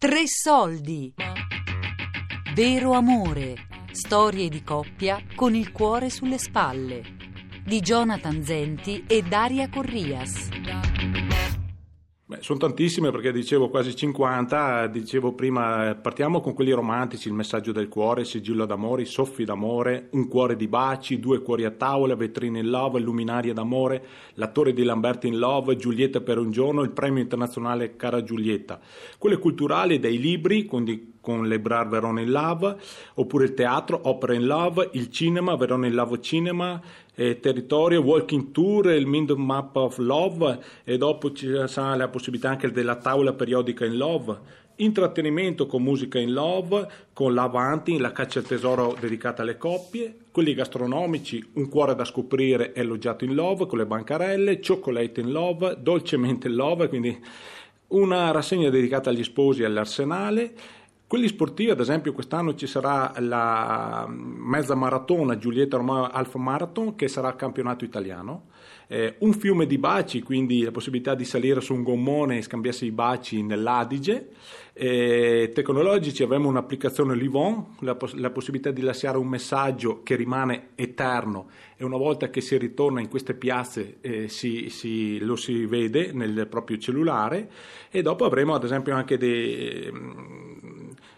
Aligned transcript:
Tre 0.00 0.22
soldi. 0.24 1.12
Vero 2.54 2.92
amore. 2.92 3.66
Storie 3.92 4.48
di 4.48 4.62
coppia 4.62 5.22
con 5.34 5.54
il 5.54 5.72
cuore 5.72 6.08
sulle 6.08 6.38
spalle. 6.38 7.02
Di 7.62 7.80
Jonathan 7.80 8.42
Zenti 8.42 9.04
e 9.06 9.20
Daria 9.20 9.68
Corrias. 9.68 10.59
Sono 12.50 12.62
tantissime 12.62 13.12
perché 13.12 13.30
dicevo 13.30 13.68
quasi 13.68 13.94
50, 13.94 14.88
dicevo 14.88 15.34
prima 15.34 15.94
partiamo 15.94 16.40
con 16.40 16.52
quelli 16.52 16.72
romantici, 16.72 17.28
il 17.28 17.34
messaggio 17.34 17.70
del 17.70 17.86
cuore, 17.86 18.22
il 18.22 18.26
sigillo 18.26 18.66
d'amore, 18.66 19.02
i 19.02 19.06
soffi 19.06 19.44
d'amore, 19.44 20.08
un 20.14 20.26
cuore 20.26 20.56
di 20.56 20.66
baci, 20.66 21.20
due 21.20 21.42
cuori 21.42 21.64
a 21.64 21.70
tavola, 21.70 22.16
vetrine 22.16 22.58
in 22.58 22.68
love, 22.68 22.98
luminaria 22.98 23.52
d'amore, 23.52 24.04
l'attore 24.34 24.72
di 24.72 24.82
Lamberti 24.82 25.28
in 25.28 25.38
love, 25.38 25.76
Giulietta 25.76 26.22
per 26.22 26.38
un 26.38 26.50
giorno, 26.50 26.82
il 26.82 26.90
premio 26.90 27.22
internazionale 27.22 27.94
Cara 27.94 28.24
Giulietta. 28.24 28.80
Quelle 29.16 29.38
culturali 29.38 30.00
dei 30.00 30.18
libri, 30.18 30.64
quindi 30.64 31.18
con 31.20 31.46
le 31.46 31.60
Brar 31.60 31.86
Verona 31.86 32.20
in 32.20 32.30
Love, 32.30 32.76
oppure 33.14 33.44
il 33.44 33.54
teatro, 33.54 34.00
Opera 34.04 34.34
in 34.34 34.46
Love, 34.46 34.88
il 34.94 35.10
cinema, 35.10 35.54
Verona 35.54 35.86
in 35.86 35.94
Love 35.94 36.20
Cinema, 36.20 36.80
eh, 37.20 37.38
territorio, 37.38 38.00
Walking 38.00 38.50
Tour, 38.50 38.92
il 38.92 39.06
Mind 39.06 39.32
Map 39.32 39.76
of 39.76 39.98
Love 39.98 40.58
e 40.84 40.96
dopo 40.96 41.32
ci 41.32 41.52
sarà 41.66 41.94
la 41.94 42.08
possibilità 42.08 42.48
anche 42.48 42.70
della 42.70 42.96
tavola 42.96 43.34
periodica 43.34 43.84
in 43.84 43.98
Love. 43.98 44.38
Intrattenimento 44.76 45.66
con 45.66 45.82
musica 45.82 46.18
in 46.18 46.32
love, 46.32 46.88
con 47.12 47.34
l'Avanti, 47.34 47.98
la 47.98 48.12
caccia 48.12 48.38
al 48.38 48.46
tesoro 48.46 48.96
dedicata 48.98 49.42
alle 49.42 49.58
coppie, 49.58 50.20
quelli 50.30 50.54
gastronomici, 50.54 51.46
un 51.56 51.68
cuore 51.68 51.94
da 51.94 52.06
scoprire 52.06 52.72
elogiato 52.74 53.26
in 53.26 53.34
love 53.34 53.66
con 53.66 53.76
le 53.76 53.84
bancarelle, 53.84 54.58
Chocolate 54.66 55.20
in 55.20 55.32
love, 55.32 55.76
dolcemente 55.78 56.48
in 56.48 56.54
love, 56.54 56.88
quindi 56.88 57.22
una 57.88 58.30
rassegna 58.30 58.70
dedicata 58.70 59.10
agli 59.10 59.24
sposi 59.24 59.60
e 59.60 59.66
all'arsenale 59.66 60.54
quelli 61.10 61.26
sportivi, 61.26 61.70
ad 61.70 61.80
esempio, 61.80 62.12
quest'anno 62.12 62.54
ci 62.54 62.68
sarà 62.68 63.12
la 63.18 64.06
mezza 64.08 64.76
maratona 64.76 65.38
Giulietta 65.38 65.76
Romano 65.76 66.08
Alfa 66.08 66.38
Marathon 66.38 66.94
che 66.94 67.08
sarà 67.08 67.34
campionato 67.34 67.84
italiano. 67.84 68.50
Eh, 68.86 69.16
un 69.18 69.32
fiume 69.32 69.66
di 69.66 69.76
baci, 69.76 70.22
quindi 70.22 70.62
la 70.62 70.70
possibilità 70.70 71.16
di 71.16 71.24
salire 71.24 71.60
su 71.60 71.74
un 71.74 71.82
gommone 71.82 72.38
e 72.38 72.42
scambiarsi 72.42 72.84
i 72.84 72.92
baci 72.92 73.42
nell'Adige. 73.42 74.28
Eh, 74.72 75.50
tecnologici 75.52 76.22
avremo 76.22 76.48
un'applicazione 76.48 77.16
Livon, 77.16 77.74
la, 77.80 77.96
poss- 77.96 78.14
la, 78.14 78.30
possibilità 78.30 78.70
di 78.70 78.80
lasciare 78.80 79.18
un 79.18 79.26
messaggio 79.26 80.04
che 80.04 80.14
rimane 80.14 80.68
eterno 80.76 81.48
e 81.76 81.82
una 81.84 81.96
volta 81.96 82.30
che 82.30 82.40
si 82.40 82.56
ritorna 82.56 83.00
in 83.00 83.08
queste 83.08 83.34
piazze 83.34 83.96
eh, 84.00 84.28
si, 84.28 84.70
si, 84.70 85.18
lo 85.18 85.34
si 85.34 85.66
vede 85.66 86.12
nel 86.12 86.46
proprio 86.48 86.78
cellulare 86.78 87.50
e 87.90 88.00
dopo 88.00 88.24
avremo 88.24 88.54
ad 88.54 88.62
esempio 88.62 88.94
anche 88.94 89.18
dei 89.18 89.90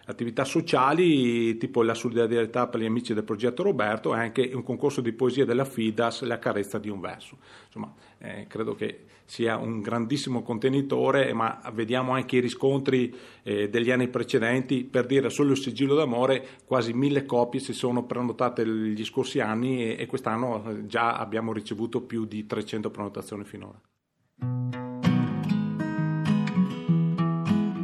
attività 0.06 0.44
sociali 0.44 1.56
tipo 1.56 1.82
la 1.82 1.94
solidarietà 1.94 2.66
per 2.66 2.80
gli 2.80 2.86
amici 2.86 3.14
del 3.14 3.24
progetto 3.24 3.62
Roberto 3.62 4.14
e 4.14 4.18
anche 4.18 4.50
un 4.52 4.62
concorso 4.62 5.00
di 5.00 5.12
poesia 5.12 5.44
della 5.44 5.64
FIDAS, 5.64 6.22
La 6.22 6.38
carezza 6.38 6.78
di 6.78 6.88
un 6.88 7.00
verso. 7.00 7.38
Insomma, 7.66 7.92
eh, 8.18 8.46
credo 8.48 8.74
che 8.74 9.04
sia 9.24 9.56
un 9.56 9.80
grandissimo 9.80 10.42
contenitore, 10.42 11.32
ma 11.32 11.60
vediamo 11.72 12.12
anche 12.12 12.36
i 12.36 12.40
riscontri 12.40 13.14
eh, 13.42 13.68
degli 13.68 13.90
anni 13.90 14.08
precedenti, 14.08 14.84
per 14.84 15.06
dire 15.06 15.30
solo 15.30 15.52
il 15.52 15.58
sigillo 15.58 15.94
d'amore, 15.94 16.46
quasi 16.64 16.92
mille 16.92 17.24
copie 17.24 17.60
si 17.60 17.72
sono 17.72 18.04
prenotate 18.04 18.66
gli 18.66 19.04
scorsi 19.04 19.40
anni 19.40 19.84
e, 19.84 19.96
e 19.98 20.06
quest'anno 20.06 20.84
già 20.86 21.16
abbiamo 21.16 21.52
ricevuto 21.52 22.02
più 22.02 22.24
di 22.24 22.46
300 22.46 22.90
prenotazioni 22.90 23.44
finora. 23.44 23.80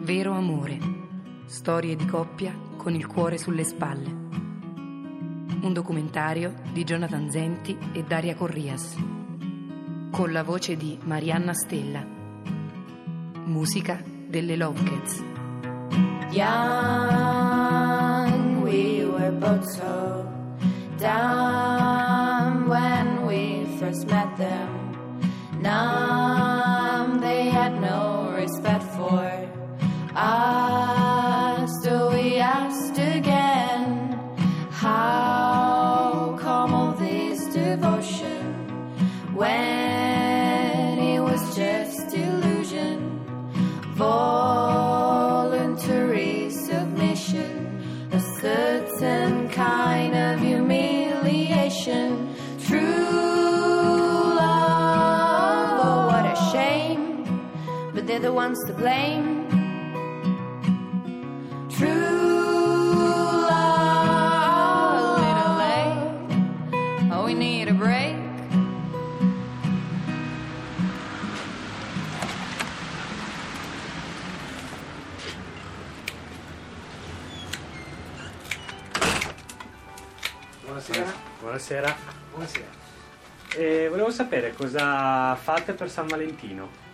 Vero 0.04 0.32
amore 0.32 0.87
Storie 1.48 1.96
di 1.96 2.04
coppia 2.04 2.54
con 2.76 2.94
il 2.94 3.06
cuore 3.06 3.38
sulle 3.38 3.64
spalle. 3.64 4.10
Un 5.62 5.72
documentario 5.72 6.56
di 6.74 6.84
Jonathan 6.84 7.30
Zenti 7.30 7.74
e 7.94 8.04
Daria 8.04 8.34
Corrias. 8.34 8.94
Con 10.10 10.30
la 10.30 10.42
voce 10.42 10.76
di 10.76 10.98
Marianna 11.04 11.54
Stella. 11.54 12.04
Musica 13.46 13.98
delle 14.04 14.56
Lovecats. 14.56 15.24
Young, 16.32 16.52
we 18.62 19.06
were 19.06 19.32
both 19.32 19.64
so 19.64 19.97
ones 58.38 58.62
to 58.64 58.72
blame. 58.72 59.48
True 61.68 61.88
love, 63.50 65.18
little 65.26 65.54
late. 65.58 67.10
Oh, 67.10 67.24
we 67.24 67.34
need 67.34 67.66
a 67.66 67.74
break. 67.74 68.14
Buonasera. 80.62 81.12
Buonasera. 81.40 81.96
Buonasera. 82.30 82.70
Eh, 83.56 83.88
volevo 83.88 84.12
sapere 84.12 84.52
cosa 84.52 85.34
fate 85.34 85.72
per 85.72 85.90
San 85.90 86.06
Valentino. 86.06 86.86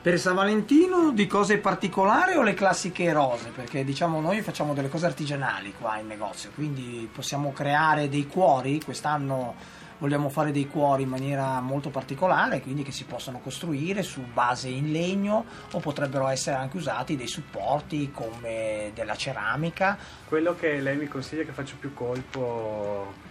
Per 0.00 0.16
San 0.16 0.36
Valentino 0.36 1.10
di 1.10 1.26
cose 1.26 1.58
particolari 1.58 2.36
o 2.36 2.42
le 2.42 2.54
classiche 2.54 3.12
rose? 3.12 3.48
Perché 3.48 3.82
diciamo 3.82 4.20
noi 4.20 4.42
facciamo 4.42 4.72
delle 4.72 4.88
cose 4.88 5.06
artigianali 5.06 5.74
qua 5.76 5.98
in 5.98 6.06
negozio, 6.06 6.50
quindi 6.54 7.08
possiamo 7.12 7.52
creare 7.52 8.08
dei 8.08 8.28
cuori, 8.28 8.80
quest'anno 8.80 9.56
vogliamo 9.98 10.28
fare 10.28 10.52
dei 10.52 10.68
cuori 10.68 11.02
in 11.02 11.08
maniera 11.08 11.60
molto 11.60 11.90
particolare, 11.90 12.60
quindi 12.60 12.84
che 12.84 12.92
si 12.92 13.06
possono 13.06 13.40
costruire 13.40 14.04
su 14.04 14.20
base 14.32 14.68
in 14.68 14.92
legno 14.92 15.44
o 15.72 15.80
potrebbero 15.80 16.28
essere 16.28 16.54
anche 16.54 16.76
usati 16.76 17.16
dei 17.16 17.26
supporti 17.26 18.12
come 18.12 18.92
della 18.94 19.16
ceramica. 19.16 19.98
Quello 20.28 20.54
che 20.54 20.78
lei 20.78 20.96
mi 20.96 21.08
consiglia 21.08 21.42
che 21.42 21.50
faccio 21.50 21.74
più 21.76 21.92
colpo 21.92 23.26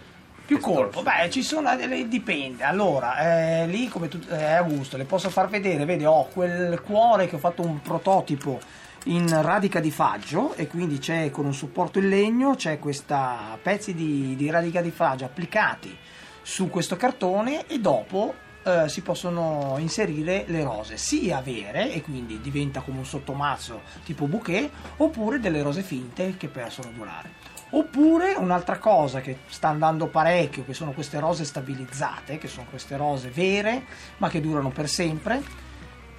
più 0.48 0.60
colpo, 0.60 1.02
beh, 1.02 1.28
ci 1.28 1.42
sono, 1.42 1.70
eh, 1.78 2.08
dipende. 2.08 2.64
Allora, 2.64 3.18
eh, 3.18 3.66
lì 3.66 3.86
come 3.86 4.08
tu, 4.08 4.18
eh, 4.30 4.44
a 4.54 4.62
gusto, 4.62 4.96
le 4.96 5.04
posso 5.04 5.28
far 5.28 5.50
vedere, 5.50 5.84
vedi, 5.84 6.06
ho 6.06 6.26
quel 6.32 6.80
cuore 6.80 7.28
che 7.28 7.36
ho 7.36 7.38
fatto 7.38 7.60
un 7.60 7.82
prototipo 7.82 8.58
in 9.04 9.42
radica 9.42 9.78
di 9.78 9.90
faggio 9.90 10.54
e 10.54 10.66
quindi 10.66 11.00
c'è 11.00 11.30
con 11.30 11.44
un 11.44 11.52
supporto 11.52 11.98
in 11.98 12.08
legno, 12.08 12.54
c'è 12.54 12.78
questa 12.78 13.58
pezzi 13.60 13.92
di, 13.92 14.36
di 14.36 14.48
radica 14.48 14.80
di 14.80 14.90
faggio 14.90 15.26
applicati 15.26 15.94
su 16.40 16.70
questo 16.70 16.96
cartone 16.96 17.66
e 17.66 17.78
dopo 17.78 18.34
eh, 18.68 18.88
si 18.88 19.02
possono 19.02 19.76
inserire 19.78 20.44
le 20.46 20.62
rose 20.62 20.96
sia 20.96 21.40
vere 21.40 21.92
e 21.92 22.02
quindi 22.02 22.40
diventa 22.40 22.80
come 22.80 22.98
un 22.98 23.06
sottomazzo 23.06 23.80
tipo 24.04 24.26
bouquet 24.26 24.70
oppure 24.98 25.40
delle 25.40 25.62
rose 25.62 25.82
finte 25.82 26.36
che 26.36 26.48
possono 26.48 26.90
durare. 26.94 27.56
Oppure 27.70 28.34
un'altra 28.34 28.78
cosa 28.78 29.20
che 29.20 29.38
sta 29.48 29.68
andando 29.68 30.06
parecchio, 30.06 30.64
che 30.64 30.72
sono 30.72 30.92
queste 30.92 31.18
rose 31.18 31.44
stabilizzate, 31.44 32.38
che 32.38 32.48
sono 32.48 32.66
queste 32.70 32.96
rose 32.96 33.28
vere, 33.30 33.84
ma 34.18 34.28
che 34.28 34.40
durano 34.40 34.70
per 34.70 34.88
sempre 34.88 35.66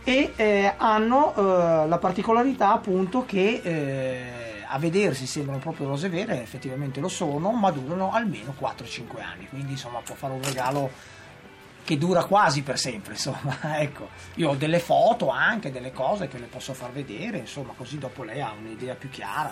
e 0.04 0.34
eh, 0.36 0.74
hanno 0.78 1.36
eh, 1.36 1.88
la 1.88 1.98
particolarità 2.00 2.72
appunto 2.72 3.25
che 3.25 3.62
eh, 3.63 4.63
a 4.68 4.78
vedersi 4.80 5.25
sembrano 5.25 5.60
proprio 5.60 5.88
rose 5.88 6.10
vere, 6.10 6.42
effettivamente 6.42 7.00
lo 7.00 7.10
sono, 7.10 7.52
ma 7.52 7.72
durano 7.72 8.12
almeno 8.12 8.54
4-5 8.60 9.22
anni, 9.22 9.48
quindi 9.50 9.72
insomma 9.72 10.00
può 10.00 10.16
fare 10.16 10.34
un 10.34 10.44
regalo 10.44 11.18
che 11.89 11.97
dura 11.97 12.24
quasi 12.24 12.62
per 12.62 12.77
sempre, 12.77 13.13
insomma, 13.13 13.57
ecco. 13.81 14.09
Io 14.36 14.50
ho 14.51 14.56
delle 14.56 14.77
foto 14.77 15.30
anche, 15.30 15.71
delle 15.71 15.91
cose 15.91 16.27
che 16.27 16.38
le 16.38 16.45
posso 16.45 16.75
far 16.75 16.91
vedere, 16.91 17.39
insomma, 17.39 17.74
così 17.75 17.97
dopo 17.97 18.21
lei 18.21 18.41
ha 18.41 18.51
un'idea 18.51 18.94
più 18.94 19.09
chiara 19.09 19.51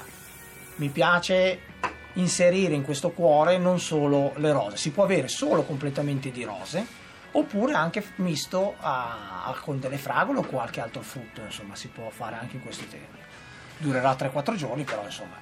mi 0.78 0.90
piace 0.90 1.60
inserire 2.14 2.76
in 2.76 2.84
questo 2.84 3.10
cuore 3.10 3.58
non 3.58 3.80
solo 3.80 4.34
le 4.36 4.52
rose, 4.52 4.78
si 4.78 4.92
può 4.92 5.04
avere 5.04 5.28
solo 5.28 5.64
completamente 5.64 6.32
di 6.32 6.44
rose 6.44 6.86
oppure 7.32 7.74
anche 7.74 8.04
misto 8.18 8.76
a, 8.80 9.46
a, 9.46 9.56
con 9.60 9.80
delle 9.80 9.98
fragole 9.98 10.40
o 10.40 10.44
qualche 10.44 10.80
altro 10.80 11.02
frutto, 11.02 11.42
insomma 11.42 11.76
si 11.76 11.88
può 11.88 12.10
fare 12.12 12.38
anche 12.40 12.58
in 12.58 12.62
questo 12.62 12.86
termine. 12.86 13.26
durerà 13.78 14.12
3-4 14.12 14.56
giorni, 14.56 14.84
però 14.84 15.04
insomma 15.04 15.36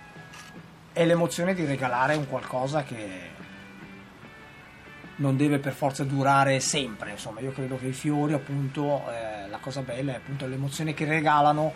è 0.93 1.03
l'emozione 1.03 1.53
di 1.53 1.65
regalare 1.65 2.15
un 2.15 2.25
qualcosa 2.27 2.83
che 2.83 3.33
non 5.17 5.37
deve 5.37 5.59
per 5.59 5.73
forza 5.73 6.03
durare 6.03 6.59
sempre, 6.59 7.11
insomma 7.11 7.39
io 7.39 7.51
credo 7.51 7.77
che 7.77 7.87
i 7.87 7.93
fiori 7.93 8.33
appunto, 8.33 9.03
eh, 9.09 9.47
la 9.47 9.57
cosa 9.59 9.81
bella 9.81 10.13
è 10.13 10.15
appunto 10.15 10.45
l'emozione 10.45 10.93
che 10.93 11.05
regalano 11.05 11.71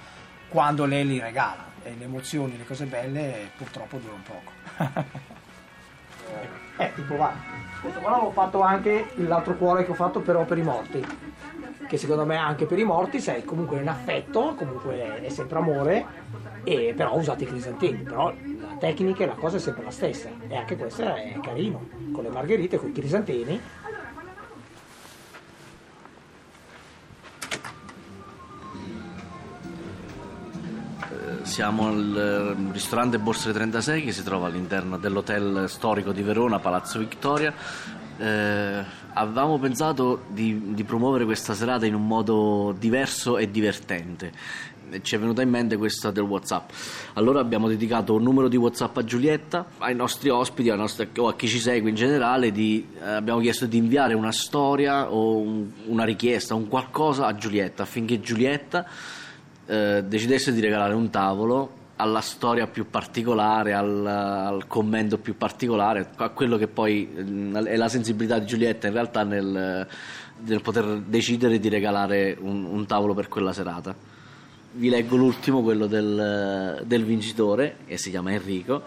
quando 0.49 0.85
lei 0.85 1.05
li 1.05 1.19
regala 1.19 1.67
e 1.83 1.95
le 1.97 2.05
emozioni, 2.05 2.57
le 2.57 2.65
cose 2.65 2.85
belle 2.85 3.51
purtroppo 3.55 3.97
durano 3.97 4.23
poco. 4.25 4.51
eh, 6.77 6.91
tipo 6.95 7.15
va. 7.15 7.33
Questo 7.81 7.99
qua 7.99 8.11
l'avevo 8.11 8.31
fatto 8.31 8.61
anche 8.61 9.11
l'altro 9.15 9.55
cuore 9.55 9.85
che 9.85 9.91
ho 9.91 9.95
fatto 9.95 10.19
però 10.19 10.43
per 10.43 10.57
i 10.57 10.63
morti. 10.63 11.05
Che 11.87 11.97
secondo 11.97 12.25
me 12.25 12.35
anche 12.35 12.65
per 12.65 12.77
i 12.77 12.83
morti 12.83 13.19
sei 13.19 13.43
comunque 13.43 13.79
in 13.79 13.87
affetto, 13.87 14.53
comunque 14.55 15.21
è 15.21 15.29
sempre 15.29 15.57
amore, 15.57 16.05
e 16.63 16.93
però 16.95 17.15
usate 17.15 17.45
i 17.45 17.47
crisantemi, 17.47 18.03
però 18.03 18.31
la 18.31 18.75
tecnica 18.79 19.23
e 19.23 19.27
la 19.27 19.33
cosa 19.33 19.57
è 19.57 19.59
sempre 19.59 19.85
la 19.85 19.91
stessa. 19.91 20.29
E 20.47 20.55
anche 20.55 20.75
questo 20.75 21.03
è 21.03 21.39
carino, 21.41 21.87
con 22.19 22.23
le 22.27 22.33
margherite, 22.33 22.77
con 22.77 22.89
i 22.89 22.91
crisantemi. 22.91 23.61
Siamo 31.43 31.87
al 31.87 32.55
eh, 32.69 32.71
ristorante 32.73 33.17
Borse 33.17 33.53
36 33.53 34.03
che 34.03 34.11
si 34.11 34.23
trova 34.23 34.47
all'interno 34.47 34.97
dell'hotel 34.97 35.67
storico 35.67 36.11
di 36.11 36.21
Verona, 36.21 36.59
Palazzo 36.59 36.99
Victoria. 36.99 37.53
Eh, 38.19 38.83
avevamo 39.13 39.57
pensato 39.59 40.23
di, 40.27 40.73
di 40.73 40.83
promuovere 40.83 41.23
questa 41.23 41.53
serata 41.53 41.85
in 41.85 41.95
un 41.95 42.05
modo 42.05 42.75
diverso 42.77 43.37
e 43.37 43.49
divertente 43.49 44.31
ci 45.01 45.15
è 45.15 45.19
venuta 45.19 45.41
in 45.41 45.49
mente 45.49 45.77
questa 45.77 46.11
del 46.11 46.23
WhatsApp. 46.23 46.71
Allora 47.13 47.39
abbiamo 47.39 47.67
dedicato 47.67 48.15
un 48.15 48.23
numero 48.23 48.47
di 48.47 48.57
WhatsApp 48.57 48.97
a 48.97 49.03
Giulietta, 49.03 49.65
ai 49.77 49.95
nostri 49.95 50.29
ospiti 50.29 50.69
nostra, 50.69 51.07
o 51.17 51.27
a 51.27 51.35
chi 51.35 51.47
ci 51.47 51.59
segue 51.59 51.89
in 51.89 51.95
generale. 51.95 52.51
Di, 52.51 52.87
eh, 52.99 53.09
abbiamo 53.09 53.39
chiesto 53.39 53.65
di 53.65 53.77
inviare 53.77 54.13
una 54.13 54.31
storia 54.31 55.11
o 55.11 55.37
un, 55.37 55.69
una 55.85 56.03
richiesta, 56.03 56.55
un 56.55 56.67
qualcosa 56.67 57.27
a 57.27 57.35
Giulietta 57.35 57.83
affinché 57.83 58.19
Giulietta 58.19 58.85
eh, 59.65 60.03
decidesse 60.05 60.51
di 60.53 60.59
regalare 60.59 60.93
un 60.93 61.09
tavolo 61.09 61.77
alla 62.01 62.21
storia 62.21 62.65
più 62.67 62.89
particolare, 62.89 63.73
al, 63.73 64.05
al, 64.05 64.67
commento 64.67 65.17
più 65.17 65.35
particolare, 65.35 66.09
a 66.15 66.29
quello 66.29 66.57
che 66.57 66.67
poi 66.67 67.09
eh, 67.13 67.63
è 67.63 67.75
la 67.75 67.89
sensibilità 67.89 68.39
di 68.39 68.45
Giulietta 68.45 68.87
in 68.87 68.93
realtà 68.93 69.23
nel, 69.23 69.85
nel 70.45 70.61
poter 70.61 71.01
decidere 71.05 71.59
di 71.59 71.67
regalare 71.67 72.37
un, 72.39 72.63
un 72.63 72.85
tavolo 72.85 73.13
per 73.13 73.27
quella 73.27 73.53
serata 73.53 74.17
vi 74.71 74.89
leggo 74.89 75.15
l'ultimo, 75.15 75.63
quello 75.63 75.87
del, 75.87 76.83
del 76.85 77.03
vincitore, 77.03 77.77
che 77.87 77.97
si 77.97 78.11
chiama 78.11 78.33
Enrico. 78.33 78.83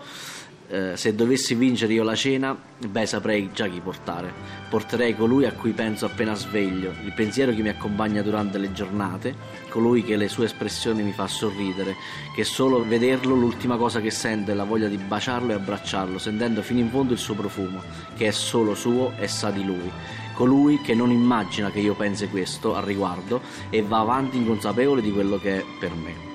Eh, 0.72 0.96
se 0.96 1.14
dovessi 1.14 1.54
vincere 1.54 1.92
io 1.92 2.02
la 2.02 2.14
cena, 2.14 2.56
beh, 2.78 3.04
saprei 3.04 3.50
già 3.52 3.68
chi 3.68 3.80
portare. 3.80 4.32
Porterei 4.70 5.14
colui 5.14 5.44
a 5.44 5.52
cui 5.52 5.72
penso 5.72 6.06
appena 6.06 6.34
sveglio, 6.34 6.94
il 7.04 7.12
pensiero 7.12 7.52
che 7.52 7.60
mi 7.60 7.68
accompagna 7.68 8.22
durante 8.22 8.56
le 8.56 8.72
giornate, 8.72 9.34
colui 9.68 10.02
che 10.02 10.16
le 10.16 10.28
sue 10.28 10.46
espressioni 10.46 11.02
mi 11.02 11.12
fa 11.12 11.26
sorridere, 11.26 11.94
che 12.34 12.44
solo 12.44 12.82
vederlo 12.82 13.34
l'ultima 13.34 13.76
cosa 13.76 14.00
che 14.00 14.10
sente 14.10 14.52
è 14.52 14.54
la 14.54 14.64
voglia 14.64 14.88
di 14.88 14.96
baciarlo 14.96 15.52
e 15.52 15.56
abbracciarlo, 15.56 16.16
sentendo 16.16 16.62
fino 16.62 16.80
in 16.80 16.88
fondo 16.88 17.12
il 17.12 17.18
suo 17.18 17.34
profumo, 17.34 17.82
che 18.16 18.28
è 18.28 18.30
solo 18.30 18.74
suo 18.74 19.12
e 19.18 19.28
sa 19.28 19.50
di 19.50 19.66
lui 19.66 19.90
colui 20.32 20.80
che 20.80 20.94
non 20.94 21.10
immagina 21.10 21.70
che 21.70 21.80
io 21.80 21.94
pensi 21.94 22.26
questo 22.26 22.74
al 22.74 22.84
riguardo 22.84 23.42
e 23.68 23.82
va 23.82 23.98
avanti 23.98 24.38
inconsapevole 24.38 25.02
di 25.02 25.12
quello 25.12 25.38
che 25.38 25.58
è 25.58 25.64
per 25.78 25.92
me. 25.92 26.31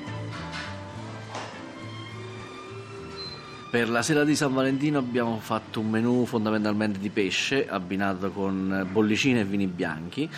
Per 3.69 3.89
la 3.89 4.01
sera 4.01 4.23
di 4.23 4.33
San 4.33 4.53
Valentino 4.53 4.97
abbiamo 4.97 5.39
fatto 5.41 5.81
un 5.81 5.89
menù 5.89 6.25
fondamentalmente 6.25 6.99
di 6.99 7.09
pesce 7.09 7.67
abbinato 7.67 8.31
con 8.31 8.87
bollicine 8.89 9.41
e 9.41 9.43
vini 9.43 9.67
bianchi, 9.67 10.29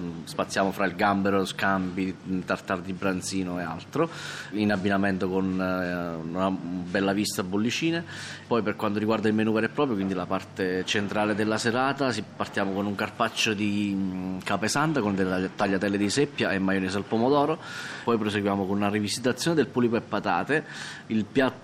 mm, 0.00 0.24
spaziamo 0.24 0.72
fra 0.72 0.86
il 0.86 0.94
gambero, 0.94 1.44
scambi, 1.44 2.16
tartar 2.46 2.80
di 2.80 2.94
branzino 2.94 3.60
e 3.60 3.62
altro, 3.62 4.08
in 4.52 4.72
abbinamento 4.72 5.28
con 5.28 5.60
eh, 5.60 6.28
una 6.30 6.50
bella 6.50 7.12
vista 7.12 7.42
bollicine. 7.42 8.02
Poi 8.46 8.62
per 8.62 8.74
quanto 8.74 8.98
riguarda 8.98 9.28
il 9.28 9.34
menù 9.34 9.52
vero 9.52 9.66
e 9.66 9.68
proprio, 9.68 9.94
quindi 9.94 10.14
la 10.14 10.24
parte 10.24 10.82
centrale 10.86 11.34
della 11.34 11.58
serata, 11.58 12.10
partiamo 12.36 12.72
con 12.72 12.86
un 12.86 12.94
carpaccio 12.94 13.52
di 13.52 13.92
mm, 13.94 14.38
capesanta 14.44 15.00
con 15.00 15.14
delle 15.14 15.50
tagliatelle 15.54 15.98
di 15.98 16.08
seppia 16.08 16.52
e 16.52 16.58
maionese 16.58 16.96
al 16.96 17.04
pomodoro, 17.04 17.58
poi 18.02 18.16
proseguiamo 18.16 18.64
con 18.64 18.76
una 18.76 18.88
rivisitazione 18.88 19.54
del 19.54 19.66
polipo 19.66 19.96
e 19.96 20.00
patate, 20.00 20.64
il 21.08 21.26
piatto 21.26 21.57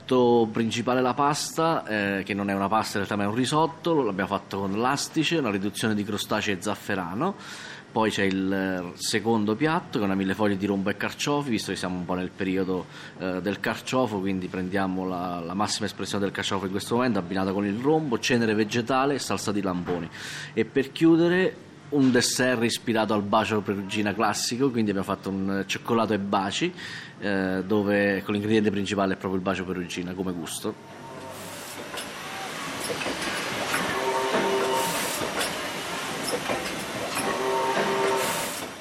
principale 0.50 1.00
la 1.00 1.14
pasta, 1.14 1.84
eh, 1.86 2.22
che 2.24 2.34
non 2.34 2.50
è 2.50 2.54
una 2.54 2.68
pasta 2.68 2.98
in 2.98 3.04
realtà 3.04 3.16
ma 3.16 3.22
è 3.24 3.26
un 3.26 3.34
risotto, 3.34 4.02
l'abbiamo 4.02 4.28
fatto 4.28 4.60
con 4.60 4.78
l'astice, 4.78 5.38
una 5.38 5.50
riduzione 5.50 5.94
di 5.94 6.04
crostacei 6.04 6.54
e 6.54 6.58
zafferano. 6.60 7.34
Poi 7.90 8.10
c'è 8.10 8.24
il 8.24 8.52
eh, 8.52 8.92
secondo 8.98 9.54
piatto 9.54 9.98
che 9.98 10.00
è 10.00 10.06
una 10.06 10.16
millefoglie 10.16 10.56
di 10.56 10.66
rombo 10.66 10.90
e 10.90 10.96
carciofi, 10.96 11.50
visto 11.50 11.70
che 11.70 11.78
siamo 11.78 11.96
un 11.96 12.04
po' 12.04 12.14
nel 12.14 12.30
periodo 12.30 12.86
eh, 13.18 13.40
del 13.40 13.60
carciofo, 13.60 14.18
quindi 14.18 14.48
prendiamo 14.48 15.06
la, 15.06 15.40
la, 15.40 15.54
massima 15.54 15.86
espressione 15.86 16.24
del 16.24 16.32
carciofo 16.32 16.64
in 16.64 16.72
questo 16.72 16.96
momento, 16.96 17.20
abbinata 17.20 17.52
con 17.52 17.64
il 17.64 17.78
rombo, 17.78 18.18
cenere 18.18 18.54
vegetale 18.54 19.14
e 19.14 19.18
salsa 19.20 19.52
di 19.52 19.62
lamponi. 19.62 20.10
E 20.52 20.64
per 20.64 20.90
chiudere 20.90 21.56
un 21.94 22.11
dessert 22.11 22.62
ispirato 22.62 23.14
al 23.14 23.23
bacio 23.23 23.61
perugina 23.61 24.14
classico, 24.14 24.70
quindi 24.70 24.91
abbiamo 24.91 25.06
fatto 25.06 25.31
un 25.31 25.64
cioccolato 25.67 26.12
e 26.12 26.19
baci, 26.19 26.73
eh, 27.20 27.62
dove 27.64 28.23
l'ingrediente 28.26 28.70
principale 28.70 29.14
è 29.14 29.17
proprio 29.17 29.38
il 29.38 29.44
bacio 29.44 29.64
perugina 29.64 30.12
come 30.12 30.32
gusto. 30.32 31.02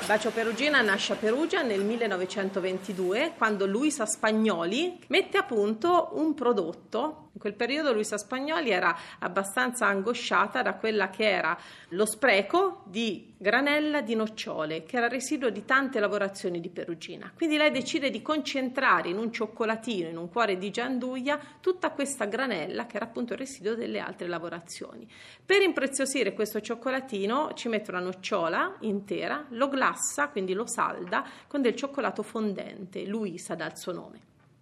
Bacio 0.06 0.32
Perugina 0.32 0.82
nasce 0.82 1.14
a 1.14 1.16
Perugia 1.16 1.62
nel 1.62 1.84
1922 1.84 3.34
quando 3.38 3.66
Luisa 3.66 4.06
Spagnoli 4.06 5.00
mette 5.08 5.38
a 5.38 5.44
punto 5.44 6.10
un 6.14 6.34
prodotto. 6.34 7.30
In 7.36 7.40
quel 7.40 7.56
periodo 7.56 7.94
Luisa 7.94 8.20
Spagnoli 8.20 8.70
era 8.70 8.96
abbastanza 9.18 9.88
angosciata 9.88 10.62
da 10.62 10.76
quella 10.76 11.10
che 11.10 11.28
era 11.28 11.58
lo 11.90 12.06
spreco 12.06 12.84
di 12.86 13.34
granella 13.36 14.02
di 14.02 14.14
nocciole, 14.14 14.84
che 14.84 14.98
era 14.98 15.08
residuo 15.08 15.50
di 15.50 15.66
tante 15.66 16.00
lavorazioni 16.00 16.60
di 16.60 16.70
Perugina. 16.70 17.32
Quindi 17.36 17.58
lei 17.58 17.72
decide 17.72 18.12
di 18.12 18.22
concentrare 18.22 19.10
in 19.10 19.18
un 19.18 19.32
cioccolatino, 19.32 20.10
in 20.10 20.18
un 20.18 20.30
cuore 20.30 20.60
di 20.60 20.70
gianduia, 20.70 21.40
tutta 21.60 21.90
questa 21.90 22.26
granella 22.26 22.86
che 22.86 22.98
era 22.98 23.06
appunto 23.06 23.34
il 23.34 23.40
residuo 23.40 23.74
delle 23.74 23.98
altre 23.98 24.28
lavorazioni. 24.28 25.10
Per 25.44 25.64
impreziosire 25.64 26.34
questo 26.34 26.62
cioccolatino 26.62 27.54
ci 27.56 27.68
mette 27.68 27.90
una 27.90 28.00
nocciola 28.00 28.76
intera, 28.82 29.44
lo 29.50 29.70
glassa, 29.70 30.28
quindi 30.28 30.54
lo 30.54 30.68
salda, 30.68 31.28
con 31.48 31.64
del 31.64 31.76
cioccolato 31.76 32.22
fondente, 32.22 33.08
Luisa 33.08 33.56
dal 33.56 33.76
suo 33.76 33.92
nome. 33.92 34.20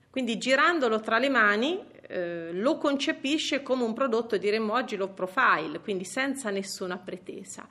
Quindi 0.10 0.38
girandolo 0.38 1.00
tra 1.00 1.20
le 1.20 1.30
mani 1.30 1.80
eh, 2.12 2.50
lo 2.54 2.78
concepisce 2.78 3.64
come 3.64 3.84
un 3.84 3.94
prodotto, 3.94 4.38
diremmo 4.38 4.74
oggi 4.74 4.98
low 4.98 5.14
profile, 5.14 5.80
quindi 5.80 6.04
senza 6.04 6.50
nessuna 6.50 6.98
pretesa 6.98 7.68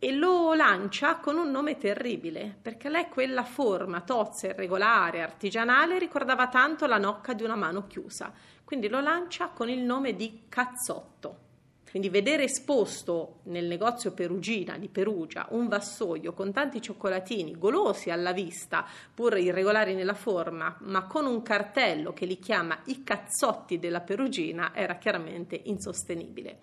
e 0.00 0.12
lo 0.12 0.54
lancia 0.54 1.16
con 1.16 1.36
un 1.36 1.50
nome 1.50 1.76
terribile, 1.76 2.56
perché 2.62 2.88
lei 2.88 3.08
quella 3.08 3.42
forma 3.42 4.00
tozza, 4.02 4.46
irregolare, 4.46 5.22
artigianale 5.22 5.98
ricordava 5.98 6.46
tanto 6.46 6.86
la 6.86 6.98
nocca 6.98 7.32
di 7.32 7.42
una 7.42 7.56
mano 7.56 7.88
chiusa, 7.88 8.32
quindi 8.62 8.88
lo 8.88 9.00
lancia 9.00 9.48
con 9.48 9.68
il 9.68 9.80
nome 9.80 10.14
di 10.14 10.44
cazzotto. 10.48 11.46
Quindi 11.90 12.10
vedere 12.10 12.44
esposto 12.44 13.40
nel 13.44 13.66
negozio 13.66 14.12
Perugina 14.12 14.76
di 14.76 14.88
Perugia 14.88 15.46
un 15.50 15.68
vassoio 15.68 16.32
con 16.34 16.52
tanti 16.52 16.82
cioccolatini 16.82 17.56
golosi 17.56 18.10
alla 18.10 18.32
vista, 18.32 18.86
pur 19.14 19.38
irregolari 19.38 19.94
nella 19.94 20.14
forma, 20.14 20.76
ma 20.80 21.06
con 21.06 21.26
un 21.26 21.42
cartello 21.42 22.12
che 22.12 22.26
li 22.26 22.38
chiama 22.38 22.78
i 22.86 23.02
cazzotti 23.02 23.78
della 23.78 24.00
Perugina, 24.00 24.72
era 24.74 24.98
chiaramente 24.98 25.58
insostenibile. 25.64 26.58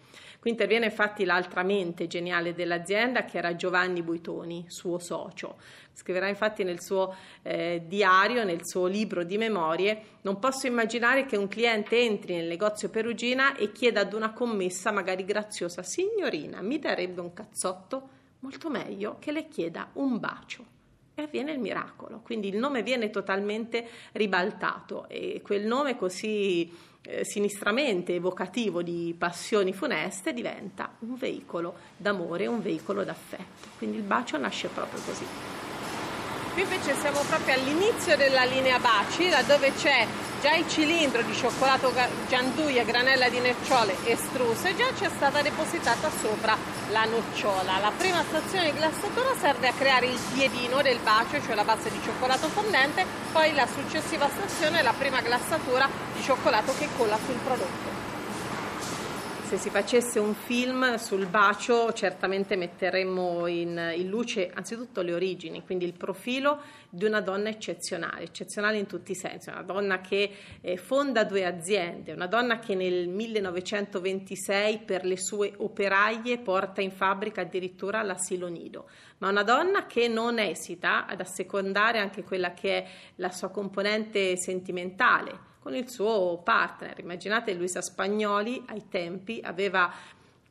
Qui 0.45 0.53
interviene 0.53 0.85
infatti 0.85 1.25
l'altra 1.25 1.63
mente 1.63 2.05
geniale 2.05 2.53
dell'azienda 2.53 3.25
che 3.25 3.39
era 3.39 3.55
Giovanni 3.55 4.03
Buitoni, 4.03 4.65
suo 4.67 4.99
socio. 4.99 5.55
Scriverà 5.91 6.27
infatti 6.27 6.63
nel 6.63 6.83
suo 6.83 7.15
eh, 7.41 7.81
diario, 7.87 8.43
nel 8.43 8.59
suo 8.63 8.85
libro 8.85 9.23
di 9.23 9.39
memorie, 9.39 10.19
non 10.21 10.37
posso 10.37 10.67
immaginare 10.67 11.25
che 11.25 11.35
un 11.35 11.47
cliente 11.47 11.97
entri 11.99 12.35
nel 12.35 12.45
negozio 12.45 12.91
Perugina 12.91 13.55
e 13.55 13.71
chieda 13.71 14.01
ad 14.01 14.13
una 14.13 14.33
commessa 14.33 14.91
magari 14.91 15.25
graziosa, 15.25 15.81
signorina, 15.81 16.61
mi 16.61 16.77
darebbe 16.77 17.21
un 17.21 17.33
cazzotto? 17.33 18.09
Molto 18.41 18.69
meglio 18.69 19.17
che 19.17 19.31
le 19.31 19.47
chieda 19.47 19.89
un 19.93 20.19
bacio 20.19 20.74
e 21.15 21.23
avviene 21.23 21.51
il 21.51 21.59
miracolo. 21.59 22.19
Quindi 22.23 22.49
il 22.49 22.57
nome 22.57 22.83
viene 22.83 23.09
totalmente 23.09 23.87
ribaltato 24.11 25.07
e 25.07 25.41
quel 25.43 25.65
nome 25.65 25.95
così 25.95 26.71
eh, 27.01 27.23
sinistramente 27.23 28.15
evocativo 28.15 28.81
di 28.81 29.15
passioni 29.17 29.73
funeste 29.73 30.33
diventa 30.33 30.91
un 30.99 31.15
veicolo 31.15 31.75
d'amore, 31.95 32.47
un 32.47 32.61
veicolo 32.61 33.03
d'affetto. 33.03 33.69
Quindi 33.77 33.97
il 33.97 34.03
bacio 34.03 34.37
nasce 34.37 34.67
proprio 34.67 34.99
così. 35.05 35.25
Qui 36.53 36.61
invece 36.61 36.95
siamo 36.95 37.19
proprio 37.27 37.53
all'inizio 37.53 38.15
della 38.15 38.45
linea 38.45 38.79
Baci, 38.79 39.29
laddove 39.29 39.73
c'è 39.73 40.07
già 40.45 40.53
il 40.53 40.69
cilindro 40.69 41.23
di 41.23 41.33
cioccolato 41.33 41.91
gianduia, 42.27 42.83
granella 42.83 43.29
di 43.29 43.39
nocciole 43.39 43.95
estruse, 44.03 44.75
già 44.75 44.85
c'è 44.93 45.09
stata 45.09 45.41
depositata 45.41 46.11
sopra 46.21 46.55
la 46.91 47.03
nocciola. 47.05 47.79
La 47.79 47.91
prima 47.97 48.21
stazione 48.21 48.65
di 48.65 48.77
glassatura 48.77 49.33
serve 49.39 49.69
a 49.69 49.73
creare 49.73 50.05
il 50.05 50.19
piedino 50.35 50.83
del 50.83 50.99
bacio, 50.99 51.41
cioè 51.41 51.55
la 51.55 51.63
base 51.63 51.89
di 51.89 51.99
cioccolato 52.03 52.47
fondente, 52.49 53.07
poi 53.31 53.55
la 53.55 53.65
successiva 53.65 54.29
stazione 54.29 54.81
è 54.81 54.83
la 54.83 54.93
prima 54.95 55.19
glassatura 55.21 55.89
di 56.13 56.21
cioccolato 56.21 56.75
che 56.77 56.89
colla 56.95 57.17
sul 57.25 57.39
prodotto 57.43 58.04
se 59.45 59.57
si 59.57 59.69
facesse 59.69 60.17
un 60.17 60.33
film 60.33 60.95
sul 60.95 61.27
bacio 61.27 61.93
certamente 61.93 62.55
metteremmo 62.55 63.45
in, 63.45 63.93
in, 63.95 64.07
luce 64.07 64.49
anzitutto 64.51 65.03
le 65.03 65.13
origini, 65.13 65.63
quindi 65.63 65.85
il 65.85 65.93
profilo 65.93 66.61
di 66.89 67.05
una 67.05 67.21
donna 67.21 67.49
eccezionale, 67.49 68.23
eccezionale 68.23 68.79
in 68.79 68.87
tutti 68.87 69.11
i 69.11 69.15
sensi, 69.15 69.49
una 69.49 69.61
donna 69.61 70.01
che 70.01 70.31
eh, 70.61 70.77
fonda 70.77 71.23
due 71.23 71.45
aziende, 71.45 72.13
una 72.13 72.25
donna 72.25 72.57
che 72.57 72.73
nel 72.73 73.07
1926 73.07 74.79
per 74.79 75.05
le 75.05 75.17
sue 75.17 75.53
operaie 75.57 76.39
porta 76.39 76.81
in 76.81 76.91
fabbrica 76.91 77.41
addirittura 77.41 78.01
l'asilo 78.01 78.47
nido, 78.47 78.89
ma 79.19 79.29
una 79.29 79.43
donna 79.43 79.85
che 79.85 80.07
non 80.07 80.39
esita 80.39 81.05
ad 81.05 81.19
assecondare 81.19 81.99
anche 81.99 82.23
quella 82.23 82.53
che 82.53 82.77
è 82.77 82.87
la 83.17 83.29
sua 83.29 83.51
componente 83.51 84.37
sentimentale 84.37 85.53
con 85.65 85.73
il 85.73 85.89
suo 85.89 86.41
partner. 86.43 86.99
Immaginate 86.99 87.55
Luisa 87.55 87.81
Spagnoli 87.81 88.65
ai 88.67 88.87
tempi 88.87 89.41
aveva 89.43 89.91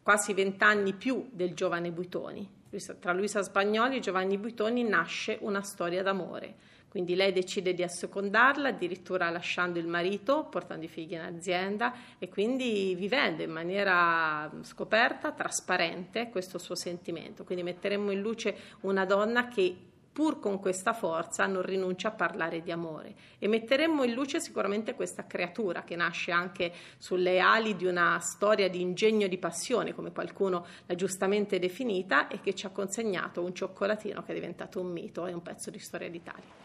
quasi 0.02 0.34
vent'anni 0.34 0.92
più 0.92 1.28
del 1.30 1.54
giovane 1.54 1.92
Buitoni. 1.92 2.50
Tra 2.98 3.12
Luisa 3.12 3.40
Spagnoli 3.40 3.98
e 3.98 4.00
Giovanni 4.00 4.38
Buitoni 4.38 4.82
nasce 4.82 5.38
una 5.42 5.62
storia 5.62 6.02
d'amore. 6.02 6.56
Quindi 6.88 7.14
lei 7.14 7.30
decide 7.30 7.74
di 7.74 7.84
assecondarla, 7.84 8.70
addirittura 8.70 9.30
lasciando 9.30 9.78
il 9.78 9.86
marito, 9.86 10.48
portando 10.50 10.84
i 10.84 10.88
figli 10.88 11.12
in 11.12 11.20
azienda 11.20 11.94
e 12.18 12.28
quindi 12.28 12.96
vivendo 12.96 13.44
in 13.44 13.52
maniera 13.52 14.50
scoperta, 14.62 15.30
trasparente 15.30 16.28
questo 16.28 16.58
suo 16.58 16.74
sentimento. 16.74 17.44
Quindi 17.44 17.62
metteremmo 17.62 18.10
in 18.10 18.20
luce 18.20 18.56
una 18.80 19.04
donna 19.04 19.46
che 19.46 19.76
pur 20.14 20.38
con 20.38 20.60
questa 20.60 20.92
forza 20.92 21.44
non 21.46 21.62
rinuncia 21.62 22.08
a 22.08 22.12
parlare 22.12 22.62
di 22.62 22.70
amore. 22.70 23.16
E 23.40 23.48
metteremmo 23.48 24.04
in 24.04 24.12
luce 24.12 24.38
sicuramente 24.38 24.94
questa 24.94 25.26
creatura 25.26 25.82
che 25.82 25.96
nasce 25.96 26.30
anche 26.30 26.72
sulle 26.98 27.40
ali 27.40 27.74
di 27.74 27.84
una 27.84 28.20
storia 28.20 28.70
di 28.70 28.80
ingegno 28.80 29.26
e 29.26 29.28
di 29.28 29.38
passione, 29.38 29.92
come 29.92 30.12
qualcuno 30.12 30.66
l'ha 30.86 30.94
giustamente 30.94 31.58
definita, 31.58 32.28
e 32.28 32.40
che 32.40 32.54
ci 32.54 32.64
ha 32.64 32.70
consegnato 32.70 33.42
un 33.42 33.52
cioccolatino 33.52 34.22
che 34.22 34.30
è 34.30 34.34
diventato 34.34 34.80
un 34.80 34.92
mito 34.92 35.26
e 35.26 35.32
un 35.32 35.42
pezzo 35.42 35.70
di 35.70 35.80
storia 35.80 36.08
d'Italia. 36.08 36.62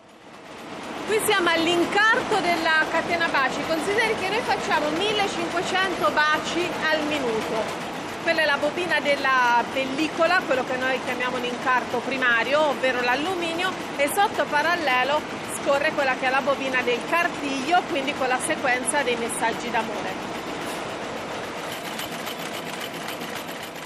Qui 1.08 1.18
siamo 1.25 1.50
all'incarto 1.50 2.39
della 2.41 2.86
catena 2.91 3.27
baci, 3.29 3.60
consideri 3.65 4.13
che 4.13 4.29
noi 4.29 4.41
facciamo 4.41 4.91
1500 4.91 6.12
baci 6.12 6.70
al 6.84 7.03
minuto 7.08 7.88
quella 8.24 8.42
è 8.42 8.46
la 8.46 8.58
bobina 8.58 9.00
della 9.00 9.64
pellicola, 9.72 10.42
quello 10.46 10.64
che 10.64 10.78
noi 10.78 11.00
chiamiamo 11.04 11.38
un 11.38 11.46
incarto 11.46 12.00
primario, 12.00 12.70
ovvero 12.70 13.02
l'alluminio, 13.02 13.72
e 13.98 14.08
sotto 14.08 14.46
parallelo 14.46 15.22
scorre 15.62 15.92
quella 15.92 16.16
che 16.16 16.28
è 16.28 16.30
la 16.30 16.42
bobina 16.42 16.82
del 16.82 17.00
cartiglio, 17.10 17.82
quindi 17.90 18.14
con 18.14 18.28
la 18.28 18.40
sequenza 18.40 19.04
dei 19.04 19.16
messaggi 19.16 19.70
d'amore. 19.70 20.38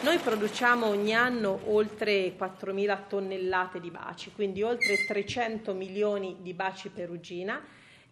Noi 0.01 0.17
produciamo 0.17 0.85
ogni 0.85 1.13
anno 1.13 1.61
oltre 1.67 2.35
4.000 2.37 3.07
tonnellate 3.07 3.79
di 3.79 3.89
baci, 3.89 4.31
quindi 4.35 4.61
oltre 4.61 5.05
300 5.07 5.73
milioni 5.73 6.37
di 6.41 6.53
baci 6.53 6.89
perugina. 6.89 7.61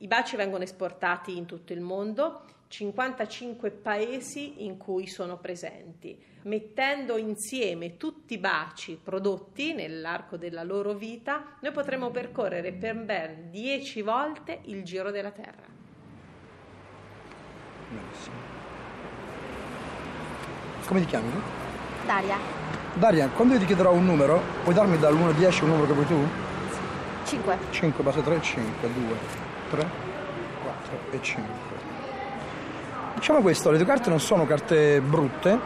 I 0.01 0.08
baci 0.08 0.36
vengono 0.36 0.63
esportati 0.63 1.38
in 1.38 1.46
tutto 1.46 1.74
il 1.74 1.79
mondo 1.79 2.41
55 2.70 3.70
paesi 3.70 4.65
in 4.65 4.77
cui 4.77 5.05
sono 5.05 5.38
presenti, 5.38 6.20
mettendo 6.43 7.17
insieme 7.17 7.98
tutti 7.98 8.34
i 8.34 8.38
baci 8.39 9.00
prodotti 9.01 9.74
nell'arco 9.74 10.38
della 10.38 10.63
loro 10.63 10.93
vita, 10.93 11.58
noi 11.60 11.72
potremo 11.72 12.10
percorrere 12.10 12.72
per 12.72 12.96
ben 12.96 13.51
10 13.51 14.01
volte 14.01 14.62
il 14.63 14.84
giro 14.84 15.12
della 15.12 15.29
Terra. 15.29 15.67
Benissimo. 17.89 18.36
Come 20.88 21.00
ti 21.01 21.05
chiami? 21.05 21.29
Daria. 22.08 22.38
Daria, 22.96 23.27
quando 23.27 23.53
io 23.53 23.60
ti 23.60 23.65
chiederò 23.65 23.93
un 23.93 24.05
numero, 24.05 24.41
puoi 24.63 24.74
darmi 24.74 24.98
dall'1 24.98 25.25
al 25.27 25.36
10 25.36 25.63
un 25.63 25.70
numero 25.70 25.86
che 25.86 25.93
vuoi 25.93 26.05
tu? 26.08 26.27
5. 27.25 27.58
5, 27.70 28.03
base 28.03 28.24
3, 28.24 28.41
5, 28.41 28.93
2, 28.93 29.50
3, 29.72 29.90
4 30.63 31.00
e 31.12 31.20
5. 31.22 31.50
Diciamo 33.16 33.42
questo, 33.42 33.72
le 33.72 33.78
tue 33.78 33.86
carte 33.86 34.10
non 34.10 34.20
sono 34.20 34.46
carte 34.46 35.00
brutte, 35.00 35.58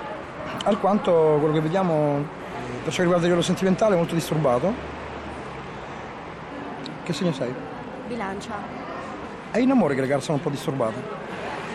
alquanto 0.64 1.38
quello 1.40 1.54
che 1.54 1.62
vediamo 1.62 2.24
per 2.84 2.92
ciò 2.94 2.98
che 2.98 3.04
riguarda 3.04 3.26
il 3.26 3.32
livello 3.32 3.42
sentimentale 3.42 3.96
è 3.96 3.98
molto 3.98 4.14
disturbato. 4.14 4.74
Che 7.04 7.14
segno 7.14 7.34
sei? 7.34 7.54
Bilancia. 8.08 8.54
È 9.50 9.58
in 9.58 9.72
amore 9.72 9.96
che 9.96 10.02
le 10.02 10.08
carte 10.08 10.24
sono 10.24 10.38
un 10.38 10.44
po' 10.44 10.50
disturbate, 10.50 11.02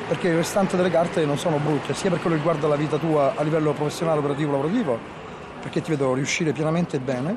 perché 0.06 0.28
il 0.28 0.36
restante 0.36 0.76
delle 0.76 0.90
carte 0.90 1.24
non 1.24 1.36
sono 1.36 1.56
brutte, 1.58 1.94
sia 1.94 2.10
per 2.10 2.20
quello 2.20 2.36
che 2.36 2.42
riguarda 2.42 2.68
la 2.68 2.76
vita 2.76 2.96
tua 2.96 3.32
a 3.34 3.42
livello 3.42 3.72
professionale, 3.72 4.18
operativo, 4.20 4.52
lavorativo, 4.52 4.98
perché 5.60 5.80
ti 5.80 5.90
vedo 5.90 6.14
riuscire 6.14 6.52
pienamente 6.52 7.00
bene. 7.00 7.36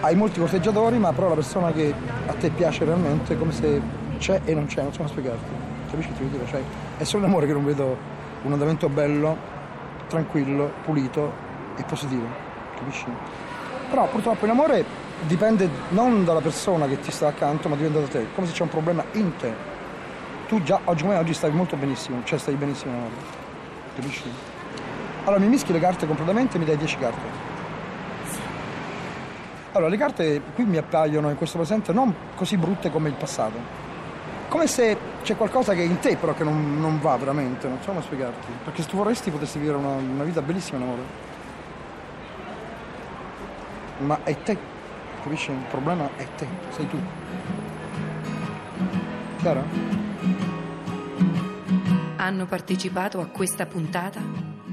Hai 0.00 0.14
molti 0.14 0.38
corteggiatori, 0.38 0.98
ma 0.98 1.12
però 1.12 1.28
la 1.28 1.34
persona 1.34 1.72
che 1.72 1.92
a 2.26 2.32
te 2.34 2.50
piace 2.50 2.84
realmente 2.84 3.32
è 3.32 3.38
come 3.38 3.52
se 3.52 3.80
c'è 4.18 4.40
e 4.44 4.54
non 4.54 4.66
c'è, 4.66 4.82
non 4.82 4.92
so 4.92 4.98
come 4.98 5.08
spiegarti. 5.08 5.50
Capisci 5.90 6.12
che 6.12 6.18
ti 6.18 6.28
dire? 6.28 6.46
Cioè, 6.46 6.62
è 6.98 7.04
solo 7.04 7.24
in 7.24 7.30
amore 7.30 7.46
che 7.46 7.52
non 7.52 7.64
vedo 7.64 7.96
un 8.42 8.52
andamento 8.52 8.88
bello, 8.88 9.36
tranquillo, 10.08 10.70
pulito 10.84 11.32
e 11.76 11.82
positivo, 11.84 12.26
capisci? 12.76 13.06
Però 13.88 14.06
purtroppo 14.08 14.44
in 14.44 14.50
amore 14.50 14.84
dipende 15.22 15.68
non 15.90 16.24
dalla 16.24 16.40
persona 16.40 16.86
che 16.86 17.00
ti 17.00 17.10
sta 17.10 17.28
accanto, 17.28 17.68
ma 17.68 17.76
dipende 17.76 18.00
da 18.00 18.06
te, 18.06 18.26
come 18.34 18.46
se 18.46 18.52
c'è 18.52 18.62
un 18.62 18.68
problema 18.68 19.02
in 19.12 19.34
te. 19.36 19.52
Tu 20.46 20.62
già 20.62 20.78
oggi 20.84 21.02
come 21.02 21.16
oggi 21.16 21.32
stai 21.32 21.50
molto 21.50 21.76
benissimo, 21.76 22.20
cioè 22.24 22.38
stai 22.38 22.54
benissimo 22.54 22.92
in 22.92 22.98
amore, 22.98 23.14
capisci? 23.96 24.30
Allora 25.24 25.40
mi 25.40 25.48
mischi 25.48 25.72
le 25.72 25.80
carte 25.80 26.06
completamente 26.06 26.56
e 26.56 26.58
mi 26.60 26.66
dai 26.66 26.76
10 26.76 26.98
carte. 26.98 27.45
Allora, 29.76 29.90
le 29.90 29.98
carte 29.98 30.40
qui 30.54 30.64
mi 30.64 30.78
appaiono 30.78 31.28
in 31.28 31.36
questo 31.36 31.58
presente 31.58 31.92
non 31.92 32.14
così 32.34 32.56
brutte 32.56 32.90
come 32.90 33.08
il 33.08 33.14
passato 33.14 33.84
come 34.48 34.68
se 34.68 34.96
c'è 35.22 35.36
qualcosa 35.36 35.74
che 35.74 35.82
in 35.82 35.98
te 35.98 36.16
però 36.16 36.32
che 36.32 36.44
non, 36.44 36.80
non 36.80 37.00
va 37.00 37.16
veramente, 37.16 37.68
non 37.68 37.78
so 37.82 37.88
come 37.88 38.00
spiegarti. 38.00 38.46
Perché 38.64 38.82
se 38.82 38.88
tu 38.88 38.96
vorresti 38.96 39.30
potessi 39.30 39.58
vivere 39.58 39.76
una, 39.76 39.94
una 39.96 40.24
vita 40.24 40.40
bellissima 40.40 40.78
in 40.78 40.82
amore. 40.84 41.02
Ma 43.98 44.22
è 44.24 44.42
te, 44.42 44.56
capisci? 45.22 45.50
Il 45.50 45.64
problema 45.68 46.08
è 46.16 46.26
te, 46.36 46.46
sei 46.70 46.88
tu. 46.88 46.98
Chiaro? 49.38 49.64
Hanno 52.16 52.46
partecipato 52.46 53.20
a 53.20 53.26
questa 53.26 53.66
puntata 53.66 54.20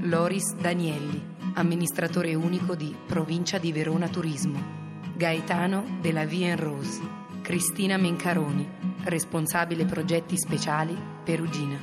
Loris 0.00 0.54
Danielli, 0.54 1.22
amministratore 1.54 2.34
unico 2.34 2.74
di 2.74 2.94
Provincia 3.06 3.58
di 3.58 3.72
Verona 3.72 4.08
Turismo, 4.08 4.83
Gaetano 5.16 5.98
della 6.00 6.24
Vie 6.24 6.48
en 6.48 6.58
Rose, 6.58 7.00
Cristina 7.40 7.96
Mencaroni, 7.96 8.68
responsabile 9.04 9.84
progetti 9.84 10.36
speciali 10.36 10.96
Perugina. 11.22 11.78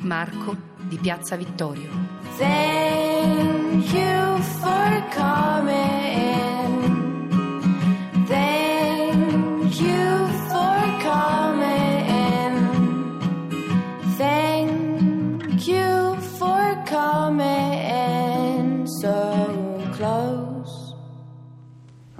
Marco 0.00 0.56
di 0.76 0.96
Piazza 0.96 1.36
Vittorio. 1.36 1.90
Thank 2.38 3.92
you 3.92 4.38
for 4.40 5.04
coming. 5.14 6.49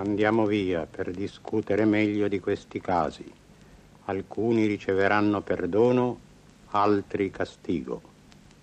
Andiamo 0.01 0.47
via 0.47 0.87
per 0.87 1.11
discutere 1.11 1.85
meglio 1.85 2.27
di 2.27 2.41
questi 2.41 2.81
casi 2.81 3.31
alcuni 4.07 4.65
riceveranno 4.65 5.43
perdono, 5.43 6.19
altri 6.71 7.31
castigo, 7.31 8.01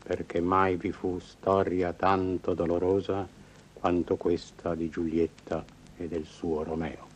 perché 0.01 0.41
mai 0.41 0.77
vi 0.77 0.91
fu 0.91 1.19
storia 1.19 1.93
tanto 1.93 2.55
dolorosa 2.55 3.27
quanto 3.73 4.15
questa 4.15 4.73
di 4.73 4.89
Giulietta 4.89 5.63
e 5.95 6.07
del 6.07 6.25
suo 6.25 6.63
Romeo. 6.63 7.06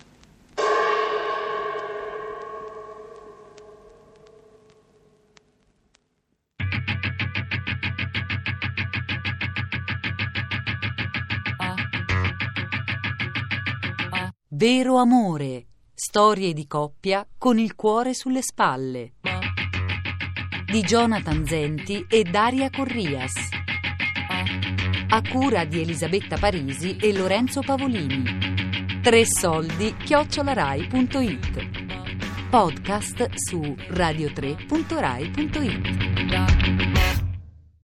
Vero 14.62 14.98
amore 14.98 15.66
Storie 15.92 16.54
di 16.54 16.68
coppia 16.68 17.28
con 17.36 17.58
il 17.58 17.74
cuore 17.74 18.14
sulle 18.14 18.44
spalle. 18.44 19.14
Di 20.72 20.82
Jonathan 20.82 21.44
Zenti 21.48 22.06
e 22.08 22.22
Daria 22.22 22.70
Corrias. 22.70 23.34
A 25.10 25.22
cura 25.28 25.66
di 25.66 25.82
Elisabetta 25.82 26.38
Parisi 26.38 26.96
e 26.98 27.12
Lorenzo 27.12 27.62
Pavolini. 27.62 29.00
Tre 29.02 29.26
soldi 29.26 29.96
chiocciolarai.it. 29.96 32.50
Podcast 32.52 33.30
su 33.34 33.62
radio3.rai.it. 33.62 36.11